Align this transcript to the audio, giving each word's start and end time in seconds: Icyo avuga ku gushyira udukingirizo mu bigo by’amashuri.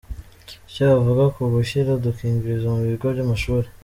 Icyo 0.69 0.83
avuga 0.97 1.23
ku 1.35 1.41
gushyira 1.55 1.89
udukingirizo 1.97 2.67
mu 2.75 2.81
bigo 2.89 3.07
by’amashuri. 3.13 3.67